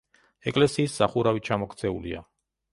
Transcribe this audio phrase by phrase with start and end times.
[0.51, 2.27] ეკლესიის სახურავი ჩამოქცეულია.